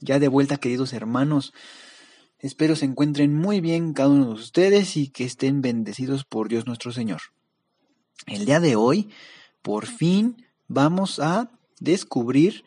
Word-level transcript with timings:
Ya 0.00 0.18
de 0.18 0.28
vuelta, 0.28 0.56
queridos 0.56 0.94
hermanos. 0.94 1.52
Espero 2.38 2.74
se 2.74 2.86
encuentren 2.86 3.36
muy 3.36 3.60
bien 3.60 3.92
cada 3.92 4.08
uno 4.08 4.28
de 4.28 4.32
ustedes 4.32 4.96
y 4.96 5.08
que 5.08 5.24
estén 5.24 5.60
bendecidos 5.60 6.24
por 6.24 6.48
Dios 6.48 6.66
nuestro 6.66 6.90
Señor. 6.90 7.20
El 8.26 8.46
día 8.46 8.60
de 8.60 8.76
hoy, 8.76 9.10
por 9.60 9.86
fin, 9.86 10.46
vamos 10.68 11.18
a 11.18 11.50
descubrir 11.80 12.64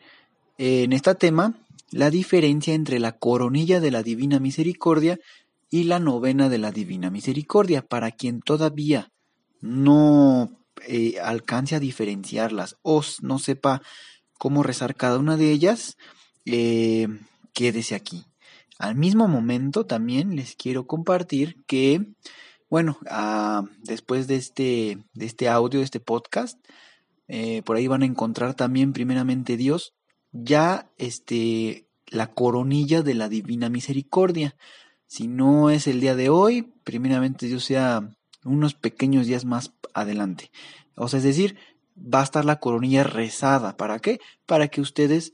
en 0.58 0.92
este 0.92 1.12
tema 1.16 1.58
la 1.90 2.10
diferencia 2.10 2.72
entre 2.72 3.00
la 3.00 3.18
coronilla 3.18 3.80
de 3.80 3.90
la 3.90 4.04
Divina 4.04 4.38
Misericordia 4.38 5.18
y 5.70 5.84
la 5.84 5.98
novena 5.98 6.48
de 6.48 6.58
la 6.58 6.70
Divina 6.70 7.10
Misericordia. 7.10 7.82
Para 7.82 8.12
quien 8.12 8.42
todavía 8.42 9.10
no 9.60 10.52
eh, 10.86 11.18
alcance 11.20 11.74
a 11.74 11.80
diferenciarlas 11.80 12.76
o 12.82 13.02
no 13.22 13.40
sepa 13.40 13.82
cómo 14.38 14.62
rezar 14.62 14.94
cada 14.94 15.18
una 15.18 15.36
de 15.36 15.50
ellas, 15.50 15.96
eh, 16.46 17.08
quédese 17.52 17.94
aquí. 17.94 18.26
Al 18.78 18.96
mismo 18.96 19.28
momento 19.28 19.86
también 19.86 20.36
les 20.36 20.56
quiero 20.56 20.86
compartir 20.86 21.64
que, 21.66 22.06
bueno, 22.68 22.98
ah, 23.08 23.64
después 23.82 24.26
de 24.26 24.36
este, 24.36 24.98
de 25.14 25.26
este 25.26 25.48
audio, 25.48 25.80
de 25.80 25.84
este 25.84 26.00
podcast, 26.00 26.58
eh, 27.28 27.62
por 27.62 27.76
ahí 27.76 27.86
van 27.86 28.02
a 28.02 28.06
encontrar 28.06 28.54
también 28.54 28.92
primeramente 28.92 29.56
Dios, 29.56 29.94
ya 30.32 30.90
este, 30.98 31.86
la 32.08 32.32
coronilla 32.32 33.02
de 33.02 33.14
la 33.14 33.28
divina 33.28 33.68
misericordia. 33.68 34.56
Si 35.06 35.28
no 35.28 35.70
es 35.70 35.86
el 35.86 36.00
día 36.00 36.16
de 36.16 36.28
hoy, 36.28 36.74
primeramente 36.82 37.46
Dios 37.46 37.64
sea 37.64 38.08
unos 38.44 38.74
pequeños 38.74 39.26
días 39.26 39.44
más 39.44 39.72
adelante. 39.94 40.50
O 40.96 41.08
sea, 41.08 41.18
es 41.18 41.24
decir, 41.24 41.56
va 41.96 42.20
a 42.20 42.24
estar 42.24 42.44
la 42.44 42.58
coronilla 42.58 43.04
rezada. 43.04 43.76
¿Para 43.76 44.00
qué? 44.00 44.20
Para 44.46 44.68
que 44.68 44.80
ustedes 44.80 45.32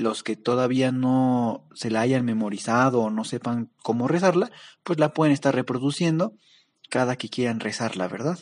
los 0.00 0.22
que 0.22 0.36
todavía 0.36 0.92
no 0.92 1.68
se 1.74 1.90
la 1.90 2.00
hayan 2.00 2.24
memorizado 2.24 3.02
o 3.02 3.10
no 3.10 3.24
sepan 3.24 3.70
cómo 3.82 4.08
rezarla, 4.08 4.50
pues 4.82 4.98
la 4.98 5.12
pueden 5.12 5.32
estar 5.32 5.54
reproduciendo 5.54 6.34
cada 6.88 7.16
que 7.16 7.28
quieran 7.28 7.60
rezarla, 7.60 8.08
¿verdad? 8.08 8.38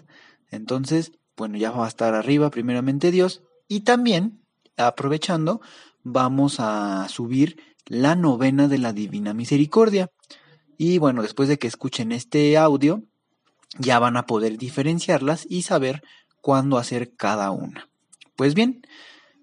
Entonces, 0.50 1.12
bueno, 1.36 1.58
ya 1.58 1.70
va 1.70 1.84
a 1.84 1.88
estar 1.88 2.14
arriba 2.14 2.50
primeramente 2.50 3.10
Dios 3.10 3.42
y 3.68 3.80
también, 3.80 4.40
aprovechando, 4.76 5.60
vamos 6.02 6.56
a 6.58 7.06
subir 7.08 7.60
la 7.86 8.16
novena 8.16 8.68
de 8.68 8.78
la 8.78 8.92
Divina 8.92 9.34
Misericordia. 9.34 10.10
Y 10.76 10.98
bueno, 10.98 11.22
después 11.22 11.48
de 11.48 11.58
que 11.58 11.66
escuchen 11.66 12.12
este 12.12 12.56
audio, 12.56 13.02
ya 13.78 13.98
van 13.98 14.16
a 14.16 14.26
poder 14.26 14.58
diferenciarlas 14.58 15.46
y 15.48 15.62
saber 15.62 16.02
cuándo 16.40 16.78
hacer 16.78 17.14
cada 17.14 17.50
una. 17.50 17.88
Pues 18.36 18.54
bien, 18.54 18.82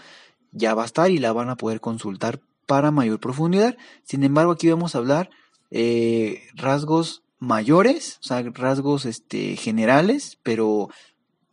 ya 0.51 0.75
va 0.75 0.83
a 0.83 0.87
estar 0.87 1.13
y 1.13 1.19
la 1.19 1.33
van 1.33 1.51
a 1.51 1.57
poder 1.57 1.81
consultar 1.81 2.41
para 2.67 2.91
mayor 2.91 3.21
profundidad. 3.21 3.77
Sin 4.03 4.25
embargo, 4.25 4.51
aquí 4.53 4.69
vamos 4.69 4.97
a 4.97 4.99
hablar 4.99 5.31
eh, 5.71 6.43
rasgos 6.55 7.23
mayores, 7.39 8.19
o 8.23 8.25
sea, 8.25 8.43
rasgos 8.43 9.05
este, 9.05 9.55
generales, 9.57 10.39
pero 10.43 10.89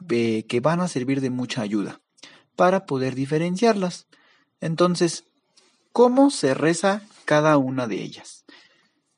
que 0.07 0.59
van 0.61 0.81
a 0.81 0.87
servir 0.87 1.21
de 1.21 1.29
mucha 1.29 1.61
ayuda 1.61 2.01
para 2.55 2.85
poder 2.85 3.15
diferenciarlas. 3.15 4.07
Entonces, 4.61 5.25
¿cómo 5.91 6.29
se 6.29 6.53
reza 6.53 7.01
cada 7.25 7.57
una 7.57 7.87
de 7.87 8.01
ellas? 8.01 8.45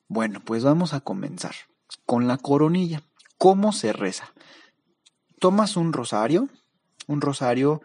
Bueno, 0.07 0.41
pues 0.43 0.63
vamos 0.63 0.93
a 0.93 1.01
comenzar 1.01 1.55
con 2.05 2.27
la 2.27 2.37
coronilla. 2.37 3.03
¿Cómo 3.37 3.71
se 3.73 3.91
reza? 3.93 4.33
Tomas 5.39 5.75
un 5.77 5.93
rosario, 5.93 6.47
un 7.07 7.21
rosario 7.21 7.81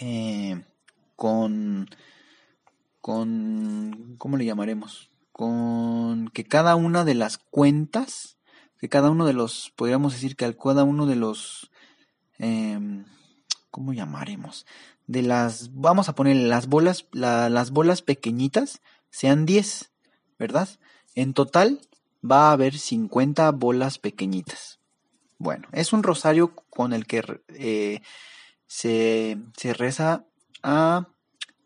eh, 0.00 0.64
con, 1.16 1.88
con, 3.00 4.16
¿cómo 4.18 4.36
le 4.36 4.44
llamaremos? 4.44 5.10
Con 5.32 6.28
que 6.28 6.44
cada 6.44 6.76
una 6.76 7.04
de 7.04 7.14
las 7.14 7.38
cuentas, 7.38 8.38
que 8.78 8.88
cada 8.88 9.10
uno 9.10 9.26
de 9.26 9.32
los, 9.32 9.72
podríamos 9.76 10.12
decir 10.12 10.36
que 10.36 10.56
cada 10.56 10.84
uno 10.84 11.06
de 11.06 11.16
los 11.16 11.70
Em, 12.38 13.04
¿cómo 13.70 13.92
llamaremos? 13.92 14.66
De 15.06 15.22
las, 15.22 15.74
vamos 15.74 16.08
a 16.08 16.14
poner 16.14 16.36
las 16.36 16.66
bolas, 16.66 17.06
las 17.12 17.70
bolas 17.70 18.02
pequeñitas 18.02 18.80
sean 19.10 19.46
10, 19.46 19.90
¿verdad? 20.38 20.68
En 21.14 21.34
total 21.34 21.80
va 22.28 22.48
a 22.48 22.52
haber 22.52 22.78
50 22.78 23.50
bolas 23.52 23.98
pequeñitas. 23.98 24.80
Bueno, 25.38 25.68
es 25.72 25.92
un 25.92 26.02
rosario 26.02 26.54
con 26.54 26.92
el 26.92 27.06
que 27.06 27.42
eh, 27.50 28.00
se, 28.66 29.38
se, 29.56 29.72
reza 29.72 30.24
a, 30.62 31.08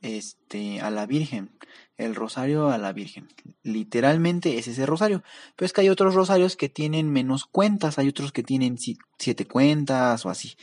este, 0.02 0.80
a 0.80 0.90
la 0.90 1.06
Virgen. 1.06 1.50
El 1.96 2.14
rosario 2.14 2.70
a 2.70 2.78
la 2.78 2.92
Virgen. 2.92 3.28
Literalmente 3.62 4.58
es 4.58 4.66
ese 4.66 4.86
rosario. 4.86 5.22
Pero 5.56 5.66
es 5.66 5.72
que 5.72 5.82
hay 5.82 5.88
otros 5.88 6.14
rosarios 6.14 6.56
que 6.56 6.68
tienen 6.68 7.10
menos 7.10 7.44
cuentas, 7.44 7.98
hay 7.98 8.08
otros 8.08 8.32
que 8.32 8.42
tienen 8.42 8.78
siete 9.18 9.46
cuentas 9.46 10.24
o 10.24 10.30
así. 10.30 10.56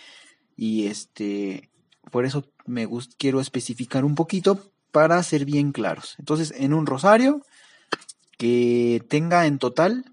Y 0.57 0.87
este, 0.87 1.69
por 2.11 2.25
eso 2.25 2.45
me 2.65 2.87
quiero 3.17 3.39
especificar 3.39 4.03
un 4.03 4.15
poquito 4.15 4.71
para 4.91 5.21
ser 5.23 5.45
bien 5.45 5.71
claros. 5.71 6.15
Entonces, 6.19 6.53
en 6.57 6.73
un 6.73 6.85
rosario 6.85 7.45
que 8.37 9.03
tenga 9.07 9.45
en 9.45 9.59
total 9.59 10.05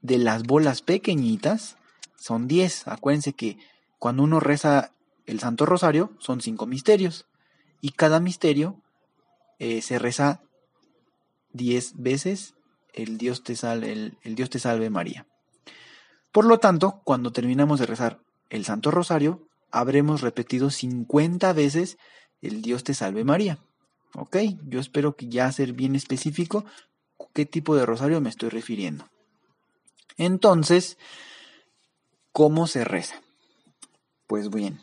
de 0.00 0.18
las 0.18 0.44
bolas 0.44 0.82
pequeñitas, 0.82 1.76
son 2.16 2.48
10. 2.48 2.88
Acuérdense 2.88 3.32
que 3.32 3.58
cuando 3.98 4.22
uno 4.22 4.40
reza 4.40 4.92
el 5.26 5.40
Santo 5.40 5.66
Rosario, 5.66 6.12
son 6.18 6.40
cinco 6.40 6.66
misterios. 6.66 7.26
Y 7.80 7.90
cada 7.90 8.18
misterio 8.18 8.80
eh, 9.58 9.82
se 9.82 9.98
reza 9.98 10.42
10 11.52 11.94
veces 11.96 12.54
el 12.92 13.18
Dios, 13.18 13.42
te 13.42 13.54
salve, 13.56 13.92
el, 13.92 14.34
Dios 14.34 14.50
te 14.50 14.58
salve 14.58 14.90
María. 14.90 15.26
Por 16.32 16.44
lo 16.44 16.58
tanto, 16.58 17.00
cuando 17.04 17.32
terminamos 17.32 17.80
de 17.80 17.86
rezar 17.86 18.20
el 18.50 18.64
Santo 18.64 18.90
Rosario, 18.90 19.48
habremos 19.70 20.20
repetido 20.20 20.70
50 20.70 21.52
veces 21.52 21.98
el 22.40 22.62
Dios 22.62 22.84
te 22.84 22.94
salve 22.94 23.24
María. 23.24 23.58
¿Ok? 24.14 24.36
Yo 24.66 24.80
espero 24.80 25.16
que 25.16 25.28
ya 25.28 25.50
ser 25.52 25.72
bien 25.72 25.94
específico 25.94 26.64
qué 27.38 27.46
tipo 27.46 27.76
de 27.76 27.86
rosario 27.86 28.20
me 28.20 28.30
estoy 28.30 28.48
refiriendo. 28.48 29.08
Entonces, 30.16 30.98
¿cómo 32.32 32.66
se 32.66 32.84
reza? 32.84 33.22
Pues 34.26 34.50
bien, 34.50 34.80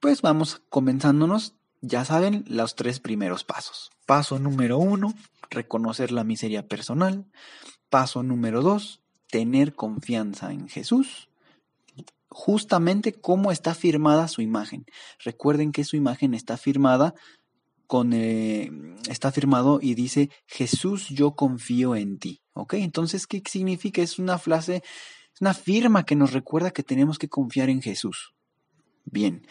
pues 0.00 0.22
vamos 0.22 0.62
comenzándonos, 0.70 1.54
ya 1.86 2.04
saben, 2.04 2.44
los 2.48 2.74
tres 2.74 3.00
primeros 3.00 3.44
pasos. 3.44 3.90
Paso 4.06 4.38
número 4.38 4.78
uno, 4.78 5.14
reconocer 5.50 6.12
la 6.12 6.24
miseria 6.24 6.66
personal. 6.66 7.26
Paso 7.90 8.22
número 8.22 8.62
dos, 8.62 9.00
tener 9.30 9.74
confianza 9.74 10.52
en 10.52 10.68
Jesús. 10.68 11.28
justamente 12.36 13.12
cómo 13.12 13.52
está 13.52 13.76
firmada 13.76 14.26
su 14.26 14.42
imagen. 14.42 14.86
Recuerden 15.20 15.70
que 15.70 15.84
su 15.84 15.94
imagen 15.94 16.34
está 16.34 16.56
firmada 16.56 17.14
con 17.86 18.12
eh, 18.12 18.72
está 19.08 19.30
firmado 19.30 19.78
y 19.80 19.94
dice 19.94 20.30
Jesús 20.46 21.10
yo 21.10 21.36
confío 21.36 21.94
en 21.94 22.18
ti. 22.18 22.42
¿Ok? 22.52 22.74
Entonces, 22.74 23.28
¿qué 23.28 23.40
significa? 23.48 24.02
Es 24.02 24.18
una 24.18 24.38
frase, 24.38 24.82
es 25.32 25.40
una 25.40 25.54
firma 25.54 26.04
que 26.04 26.16
nos 26.16 26.32
recuerda 26.32 26.72
que 26.72 26.82
tenemos 26.82 27.18
que 27.18 27.28
confiar 27.28 27.70
en 27.70 27.82
Jesús. 27.82 28.34
Bien. 29.04 29.46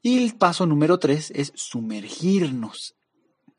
Y 0.00 0.18
el 0.18 0.36
paso 0.36 0.66
número 0.66 0.98
tres 0.98 1.32
es 1.34 1.52
sumergirnos. 1.56 2.94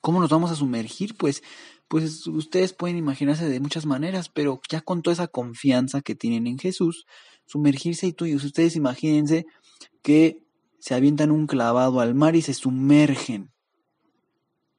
¿Cómo 0.01 0.21
nos 0.21 0.29
vamos 0.29 0.51
a 0.51 0.55
sumergir? 0.55 1.15
Pues, 1.17 1.43
pues 1.87 2.25
ustedes 2.27 2.73
pueden 2.73 2.97
imaginarse 2.97 3.49
de 3.49 3.59
muchas 3.59 3.85
maneras, 3.85 4.29
pero 4.29 4.61
ya 4.69 4.81
con 4.81 5.01
toda 5.01 5.13
esa 5.13 5.27
confianza 5.27 6.01
que 6.01 6.15
tienen 6.15 6.47
en 6.47 6.57
Jesús, 6.57 7.05
sumergirse 7.45 8.07
y 8.07 8.13
tú 8.13 8.25
y 8.25 8.35
ustedes 8.35 8.75
imagínense 8.75 9.45
que 10.01 10.45
se 10.79 10.95
avientan 10.95 11.31
un 11.31 11.47
clavado 11.47 11.99
al 11.99 12.15
mar 12.15 12.35
y 12.35 12.41
se 12.41 12.53
sumergen. 12.53 13.51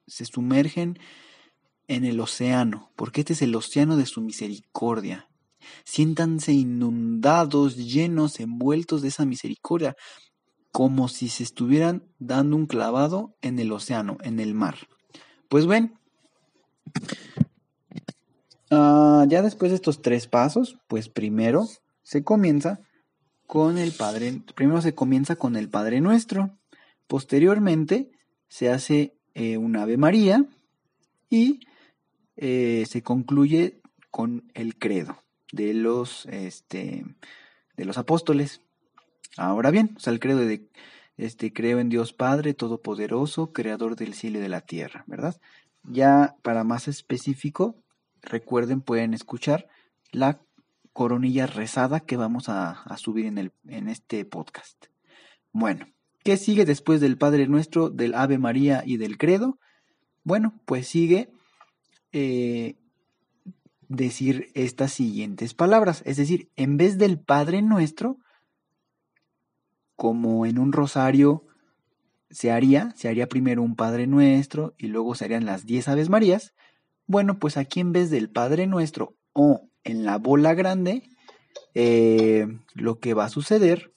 Se 0.07 0.25
sumergen 0.25 0.97
en 1.87 2.05
el 2.05 2.19
océano, 2.19 2.91
porque 2.95 3.21
este 3.21 3.33
es 3.33 3.41
el 3.41 3.53
océano 3.55 3.97
de 3.97 4.05
su 4.05 4.21
misericordia. 4.21 5.27
Siéntanse 5.85 6.53
inundados, 6.53 7.77
llenos, 7.77 8.39
envueltos 8.39 9.01
de 9.01 9.09
esa 9.09 9.25
misericordia, 9.25 9.95
como 10.71 11.07
si 11.07 11.29
se 11.29 11.43
estuvieran 11.43 12.03
dando 12.19 12.55
un 12.55 12.65
clavado 12.65 13.35
en 13.41 13.59
el 13.59 13.71
océano, 13.71 14.17
en 14.23 14.39
el 14.39 14.53
mar. 14.53 14.75
Pues 15.49 15.65
ven, 15.67 15.93
ah, 18.69 19.25
ya 19.27 19.41
después 19.41 19.71
de 19.71 19.75
estos 19.75 20.01
tres 20.01 20.27
pasos, 20.27 20.77
pues 20.87 21.09
primero 21.09 21.67
se 22.03 22.23
comienza 22.23 22.79
con 23.47 23.77
el 23.77 23.91
Padre, 23.91 24.41
primero 24.55 24.81
se 24.81 24.95
comienza 24.95 25.35
con 25.35 25.57
el 25.57 25.69
Padre 25.69 25.99
Nuestro, 25.99 26.57
posteriormente 27.07 28.11
se 28.47 28.69
hace 28.69 29.17
eh, 29.33 29.57
un 29.57 29.75
Ave 29.75 29.97
María 29.97 30.45
y 31.29 31.59
eh, 32.37 32.85
se 32.87 33.03
concluye 33.03 33.81
con 34.09 34.49
el 34.53 34.77
credo 34.77 35.21
de 35.51 35.73
los, 35.73 36.25
este, 36.27 37.05
de 37.75 37.85
los 37.85 37.97
apóstoles. 37.97 38.61
Ahora 39.37 39.71
bien, 39.71 39.93
o 39.95 39.99
sea, 39.99 40.13
el 40.13 40.19
credo 40.19 40.39
de 40.39 40.69
este, 41.17 41.53
creo 41.53 41.79
en 41.79 41.89
Dios 41.89 42.13
Padre 42.13 42.53
Todopoderoso, 42.53 43.53
Creador 43.53 43.95
del 43.95 44.13
cielo 44.13 44.39
y 44.39 44.41
de 44.41 44.49
la 44.49 44.61
tierra, 44.61 45.03
¿verdad? 45.07 45.39
Ya 45.83 46.35
para 46.41 46.63
más 46.63 46.87
específico, 46.87 47.75
recuerden, 48.21 48.81
pueden 48.81 49.13
escuchar 49.13 49.67
la 50.11 50.41
coronilla 50.93 51.47
rezada 51.47 52.01
que 52.01 52.17
vamos 52.17 52.49
a, 52.49 52.83
subir 52.97 53.25
en, 53.25 53.37
el, 53.37 53.51
en 53.67 53.87
este 53.87 54.25
podcast. 54.25 54.85
Bueno, 55.51 55.87
¿qué 56.23 56.37
sigue 56.37 56.65
después 56.65 57.01
del 57.01 57.17
Padre 57.17 57.47
Nuestro, 57.47 57.89
del 57.89 58.13
Ave 58.15 58.37
María 58.37 58.83
y 58.85 58.97
del 58.97 59.17
Credo? 59.17 59.59
Bueno, 60.23 60.59
pues 60.65 60.87
sigue 60.87 61.31
eh, 62.11 62.75
decir 63.87 64.49
estas 64.53 64.91
siguientes 64.91 65.53
palabras. 65.53 66.03
Es 66.05 66.17
decir, 66.17 66.49
en 66.55 66.77
vez 66.77 66.97
del 66.97 67.19
Padre 67.19 67.61
Nuestro, 67.61 68.17
como 70.01 70.47
en 70.47 70.57
un 70.57 70.73
rosario 70.73 71.45
se 72.31 72.49
haría, 72.51 72.91
se 72.95 73.07
haría 73.07 73.29
primero 73.29 73.61
un 73.61 73.75
Padre 73.75 74.07
Nuestro 74.07 74.73
y 74.79 74.87
luego 74.87 75.13
se 75.13 75.25
harían 75.25 75.45
las 75.45 75.67
diez 75.67 75.87
Aves 75.87 76.09
Marías. 76.09 76.55
Bueno, 77.05 77.37
pues 77.37 77.55
aquí 77.55 77.81
en 77.81 77.91
vez 77.91 78.09
del 78.09 78.27
Padre 78.27 78.65
Nuestro 78.65 79.13
o 79.31 79.69
en 79.83 80.03
la 80.03 80.17
bola 80.17 80.55
grande, 80.55 81.03
eh, 81.75 82.47
lo 82.73 82.97
que 82.97 83.13
va 83.13 83.25
a 83.25 83.29
suceder 83.29 83.93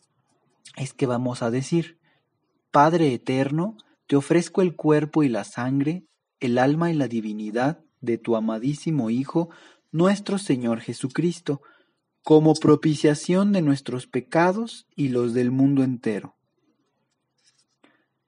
es 0.76 0.92
que 0.92 1.06
vamos 1.06 1.42
a 1.42 1.50
decir, 1.50 1.98
Padre 2.70 3.14
Eterno, 3.14 3.78
te 4.06 4.16
ofrezco 4.16 4.60
el 4.60 4.76
cuerpo 4.76 5.22
y 5.22 5.30
la 5.30 5.44
sangre, 5.44 6.04
el 6.38 6.58
alma 6.58 6.90
y 6.90 6.94
la 6.94 7.08
divinidad 7.08 7.80
de 8.02 8.18
tu 8.18 8.36
amadísimo 8.36 9.08
Hijo, 9.08 9.48
nuestro 9.90 10.36
Señor 10.36 10.80
Jesucristo, 10.80 11.62
como 12.24 12.54
propiciación 12.54 13.52
de 13.52 13.60
nuestros 13.60 14.06
pecados 14.06 14.86
y 14.96 15.08
los 15.10 15.34
del 15.34 15.50
mundo 15.50 15.84
entero. 15.84 16.34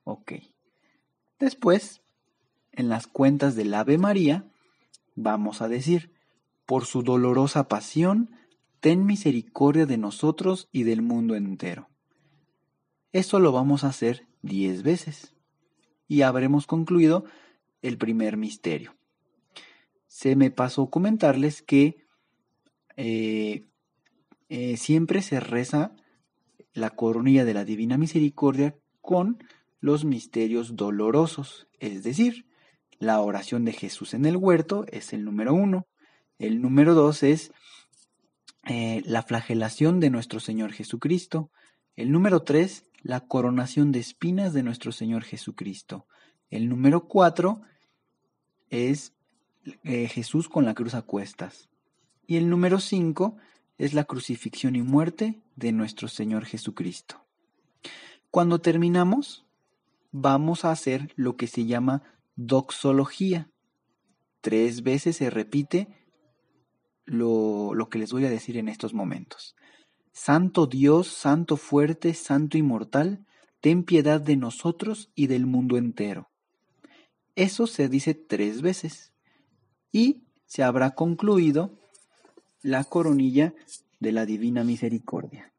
Ok. 0.04 0.34
Después, 1.38 2.02
en 2.72 2.90
las 2.90 3.06
cuentas 3.06 3.56
del 3.56 3.72
Ave 3.72 3.96
María, 3.96 4.44
vamos 5.14 5.62
a 5.62 5.68
decir, 5.68 6.12
por 6.66 6.84
su 6.84 7.02
dolorosa 7.02 7.68
pasión, 7.68 8.30
ten 8.80 9.06
misericordia 9.06 9.86
de 9.86 9.96
nosotros 9.96 10.68
y 10.72 10.82
del 10.82 11.00
mundo 11.00 11.34
entero. 11.34 11.88
Esto 13.12 13.40
lo 13.40 13.50
vamos 13.50 13.82
a 13.82 13.88
hacer 13.88 14.26
diez 14.42 14.82
veces 14.82 15.34
y 16.06 16.20
habremos 16.20 16.66
concluido 16.66 17.24
el 17.80 17.96
primer 17.96 18.36
misterio. 18.36 18.94
Se 20.06 20.36
me 20.36 20.50
pasó 20.50 20.90
comentarles 20.90 21.62
que 21.62 22.04
eh, 22.96 23.64
eh, 24.48 24.76
siempre 24.76 25.22
se 25.22 25.40
reza 25.40 25.92
la 26.72 26.90
coronilla 26.90 27.44
de 27.44 27.54
la 27.54 27.64
Divina 27.64 27.98
Misericordia 27.98 28.76
con 29.00 29.38
los 29.80 30.04
misterios 30.04 30.76
dolorosos, 30.76 31.68
es 31.78 32.02
decir, 32.02 32.46
la 32.98 33.20
oración 33.20 33.64
de 33.64 33.72
Jesús 33.72 34.14
en 34.14 34.24
el 34.24 34.36
huerto 34.36 34.84
es 34.88 35.12
el 35.12 35.24
número 35.24 35.54
uno, 35.54 35.86
el 36.38 36.60
número 36.60 36.94
dos 36.94 37.22
es 37.22 37.52
eh, 38.64 39.02
la 39.04 39.22
flagelación 39.22 40.00
de 40.00 40.10
nuestro 40.10 40.40
Señor 40.40 40.72
Jesucristo, 40.72 41.50
el 41.94 42.12
número 42.12 42.42
tres, 42.42 42.86
la 43.02 43.20
coronación 43.20 43.92
de 43.92 44.00
espinas 44.00 44.52
de 44.52 44.62
nuestro 44.62 44.92
Señor 44.92 45.24
Jesucristo, 45.24 46.06
el 46.50 46.68
número 46.68 47.06
cuatro 47.06 47.62
es 48.70 49.14
eh, 49.84 50.08
Jesús 50.08 50.48
con 50.48 50.64
la 50.64 50.74
cruz 50.74 50.94
a 50.94 51.02
cuestas, 51.02 51.68
y 52.26 52.36
el 52.36 52.48
número 52.48 52.80
cinco 52.80 53.36
es 53.78 53.94
la 53.94 54.04
crucifixión 54.04 54.76
y 54.76 54.82
muerte 54.82 55.42
de 55.54 55.72
nuestro 55.72 56.08
Señor 56.08 56.44
Jesucristo. 56.44 57.24
Cuando 58.30 58.60
terminamos, 58.60 59.46
vamos 60.12 60.64
a 60.64 60.70
hacer 60.70 61.12
lo 61.16 61.36
que 61.36 61.46
se 61.46 61.66
llama 61.66 62.02
doxología. 62.36 63.50
Tres 64.40 64.82
veces 64.82 65.16
se 65.16 65.30
repite 65.30 65.88
lo, 67.04 67.74
lo, 67.74 67.88
que 67.88 67.98
les 67.98 68.12
voy 68.12 68.24
a 68.24 68.30
decir 68.30 68.56
en 68.56 68.68
estos 68.68 68.94
momentos. 68.94 69.56
Santo 70.12 70.66
Dios, 70.66 71.08
Santo 71.08 71.56
fuerte, 71.56 72.14
Santo 72.14 72.56
inmortal, 72.56 73.26
ten 73.60 73.84
piedad 73.84 74.20
de 74.20 74.36
nosotros 74.36 75.10
y 75.14 75.26
del 75.26 75.46
mundo 75.46 75.76
entero. 75.76 76.30
Eso 77.34 77.66
se 77.66 77.88
dice 77.88 78.14
tres 78.14 78.62
veces 78.62 79.12
y 79.92 80.24
se 80.46 80.62
habrá 80.62 80.94
concluido 80.94 81.78
la 82.66 82.82
coronilla 82.82 83.54
de 84.00 84.10
la 84.10 84.26
Divina 84.26 84.64
Misericordia. 84.64 85.52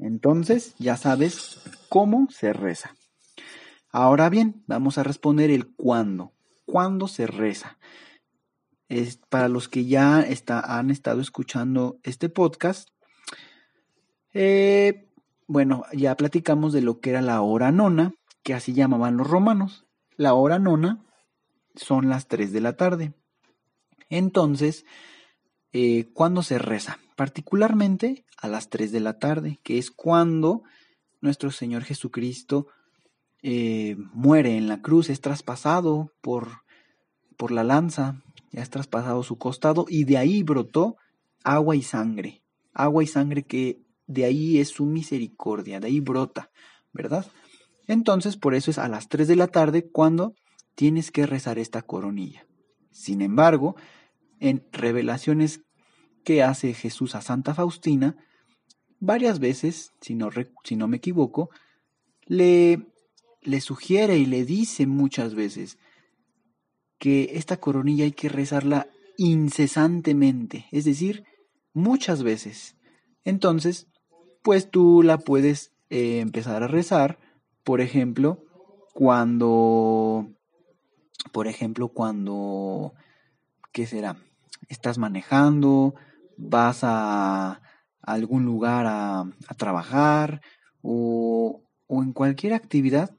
Entonces 0.00 0.74
ya 0.78 0.96
sabes 0.96 1.60
cómo 1.88 2.26
se 2.28 2.52
reza. 2.52 2.96
Ahora 3.92 4.28
bien, 4.28 4.64
vamos 4.66 4.98
a 4.98 5.04
responder 5.04 5.50
el 5.50 5.68
cuándo. 5.68 6.32
¿Cuándo 6.66 7.06
se 7.06 7.28
reza? 7.28 7.78
Es, 8.88 9.18
para 9.28 9.48
los 9.48 9.68
que 9.68 9.84
ya 9.84 10.22
está, 10.22 10.78
han 10.78 10.90
estado 10.90 11.20
escuchando 11.20 12.00
este 12.02 12.28
podcast, 12.28 12.88
eh, 14.34 15.08
bueno, 15.46 15.84
ya 15.92 16.16
platicamos 16.16 16.72
de 16.72 16.82
lo 16.82 16.98
que 16.98 17.10
era 17.10 17.22
la 17.22 17.40
hora 17.42 17.70
nona, 17.70 18.12
que 18.42 18.54
así 18.54 18.72
llamaban 18.72 19.16
los 19.16 19.28
romanos. 19.28 19.86
La 20.16 20.34
hora 20.34 20.58
nona 20.58 21.04
son 21.76 22.08
las 22.08 22.26
3 22.26 22.52
de 22.52 22.60
la 22.60 22.76
tarde. 22.76 23.12
Entonces, 24.08 24.84
eh, 25.72 26.10
¿cuándo 26.12 26.42
se 26.42 26.58
reza? 26.58 26.98
Particularmente 27.16 28.24
a 28.36 28.48
las 28.48 28.70
3 28.70 28.92
de 28.92 29.00
la 29.00 29.18
tarde, 29.18 29.60
que 29.62 29.78
es 29.78 29.90
cuando 29.90 30.62
nuestro 31.20 31.50
Señor 31.50 31.84
Jesucristo 31.84 32.66
eh, 33.42 33.96
muere 34.12 34.56
en 34.56 34.68
la 34.68 34.82
cruz, 34.82 35.10
es 35.10 35.20
traspasado 35.20 36.12
por, 36.20 36.48
por 37.36 37.52
la 37.52 37.64
lanza, 37.64 38.22
ya 38.52 38.62
es 38.62 38.70
traspasado 38.70 39.22
su 39.22 39.38
costado 39.38 39.86
y 39.88 40.04
de 40.04 40.18
ahí 40.18 40.42
brotó 40.42 40.96
agua 41.44 41.76
y 41.76 41.82
sangre, 41.82 42.42
agua 42.72 43.02
y 43.02 43.06
sangre 43.06 43.44
que 43.44 43.80
de 44.06 44.24
ahí 44.24 44.58
es 44.58 44.68
su 44.68 44.86
misericordia, 44.86 45.78
de 45.80 45.86
ahí 45.86 46.00
brota, 46.00 46.50
¿verdad? 46.92 47.26
Entonces, 47.86 48.36
por 48.36 48.54
eso 48.54 48.70
es 48.70 48.78
a 48.78 48.88
las 48.88 49.08
3 49.08 49.28
de 49.28 49.36
la 49.36 49.46
tarde 49.46 49.88
cuando 49.90 50.34
tienes 50.74 51.10
que 51.10 51.26
rezar 51.26 51.58
esta 51.58 51.82
coronilla. 51.82 52.46
Sin 52.90 53.22
embargo, 53.22 53.76
en 54.40 54.66
revelaciones 54.72 55.62
que 56.24 56.42
hace 56.42 56.74
Jesús 56.74 57.14
a 57.14 57.20
Santa 57.20 57.54
Faustina, 57.54 58.16
varias 58.98 59.38
veces, 59.38 59.92
si 60.00 60.14
no, 60.14 60.30
si 60.64 60.76
no 60.76 60.88
me 60.88 60.98
equivoco, 60.98 61.50
le, 62.26 62.86
le 63.42 63.60
sugiere 63.60 64.18
y 64.18 64.26
le 64.26 64.44
dice 64.44 64.86
muchas 64.86 65.34
veces 65.34 65.78
que 66.98 67.32
esta 67.34 67.58
coronilla 67.58 68.04
hay 68.04 68.12
que 68.12 68.28
rezarla 68.28 68.88
incesantemente, 69.16 70.66
es 70.70 70.84
decir, 70.84 71.24
muchas 71.72 72.22
veces. 72.22 72.76
Entonces, 73.24 73.86
pues 74.42 74.70
tú 74.70 75.02
la 75.02 75.18
puedes 75.18 75.72
eh, 75.88 76.20
empezar 76.20 76.62
a 76.62 76.68
rezar, 76.68 77.18
por 77.64 77.80
ejemplo, 77.80 78.44
cuando, 78.94 80.30
por 81.32 81.46
ejemplo, 81.46 81.88
cuando, 81.88 82.94
¿qué 83.72 83.86
será? 83.86 84.16
Estás 84.70 84.96
manejando, 84.96 85.94
vas 86.38 86.80
a, 86.82 87.60
algún 88.00 88.46
lugar 88.46 88.86
a, 88.86 89.20
a 89.20 89.54
trabajar 89.58 90.40
o, 90.80 91.62
o 91.86 92.02
en 92.02 92.14
cualquier 92.14 92.54
actividad, 92.54 93.14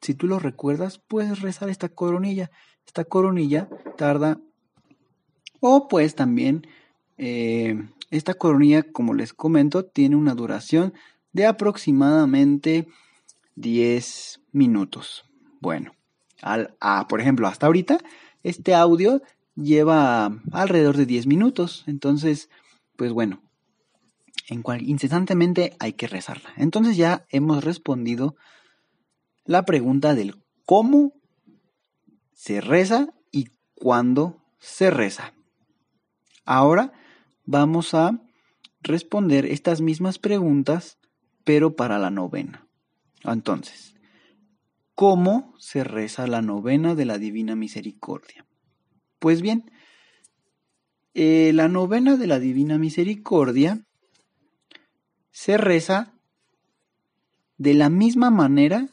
si 0.00 0.14
tú 0.14 0.26
lo 0.26 0.38
recuerdas, 0.38 0.98
puedes 0.98 1.40
rezar 1.40 1.68
esta 1.68 1.88
coronilla. 1.88 2.50
Esta 2.86 3.04
coronilla 3.04 3.68
tarda, 3.96 4.40
o 5.60 5.88
pues 5.88 6.14
también 6.14 6.66
eh, 7.18 7.76
esta 8.10 8.34
coronilla, 8.34 8.82
como 8.82 9.14
les 9.14 9.32
comento, 9.34 9.84
tiene 9.84 10.16
una 10.16 10.34
duración 10.34 10.94
de 11.32 11.46
aproximadamente 11.46 12.88
10 13.56 14.40
minutos. 14.52 15.24
Bueno, 15.60 15.92
al, 16.42 16.74
por 17.08 17.20
ejemplo, 17.20 17.46
hasta 17.46 17.66
ahorita, 17.66 17.98
este 18.42 18.74
audio 18.74 19.22
lleva 19.62 20.40
alrededor 20.52 20.96
de 20.96 21.06
10 21.06 21.26
minutos. 21.26 21.84
Entonces, 21.86 22.50
pues 22.96 23.12
bueno, 23.12 23.42
en 24.48 24.62
cual, 24.62 24.82
incesantemente 24.82 25.76
hay 25.78 25.92
que 25.92 26.08
rezarla. 26.08 26.50
Entonces 26.56 26.96
ya 26.96 27.24
hemos 27.30 27.62
respondido 27.64 28.36
la 29.44 29.64
pregunta 29.64 30.14
del 30.14 30.42
cómo 30.66 31.12
se 32.32 32.60
reza 32.60 33.14
y 33.30 33.48
cuándo 33.74 34.44
se 34.58 34.90
reza. 34.90 35.34
Ahora 36.44 36.92
vamos 37.44 37.94
a 37.94 38.20
responder 38.82 39.46
estas 39.46 39.80
mismas 39.80 40.18
preguntas, 40.18 40.98
pero 41.44 41.76
para 41.76 41.98
la 41.98 42.10
novena. 42.10 42.66
Entonces, 43.24 43.94
¿cómo 44.94 45.54
se 45.58 45.84
reza 45.84 46.26
la 46.26 46.42
novena 46.42 46.94
de 46.94 47.04
la 47.04 47.18
Divina 47.18 47.54
Misericordia? 47.54 48.46
Pues 49.20 49.42
bien, 49.42 49.70
eh, 51.12 51.52
la 51.54 51.68
novena 51.68 52.16
de 52.16 52.26
la 52.26 52.40
Divina 52.40 52.78
Misericordia 52.78 53.84
se 55.30 55.58
reza 55.58 56.14
de 57.58 57.74
la 57.74 57.90
misma 57.90 58.30
manera 58.30 58.88